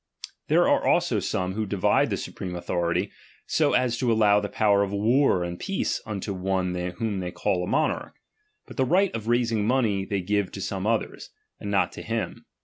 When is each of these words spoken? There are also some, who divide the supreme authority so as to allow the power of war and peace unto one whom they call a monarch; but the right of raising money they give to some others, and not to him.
There 0.47 0.67
are 0.67 0.83
also 0.83 1.19
some, 1.19 1.53
who 1.53 1.67
divide 1.67 2.09
the 2.09 2.17
supreme 2.17 2.55
authority 2.55 3.11
so 3.45 3.73
as 3.73 3.99
to 3.99 4.11
allow 4.11 4.39
the 4.39 4.49
power 4.49 4.81
of 4.81 4.91
war 4.91 5.43
and 5.43 5.59
peace 5.59 6.01
unto 6.07 6.33
one 6.33 6.73
whom 6.73 7.19
they 7.19 7.29
call 7.29 7.63
a 7.63 7.67
monarch; 7.67 8.15
but 8.65 8.77
the 8.77 8.83
right 8.85 9.13
of 9.13 9.27
raising 9.27 9.67
money 9.67 10.03
they 10.03 10.21
give 10.21 10.51
to 10.53 10.59
some 10.59 10.87
others, 10.87 11.29
and 11.59 11.69
not 11.69 11.91
to 11.91 12.01
him. 12.01 12.47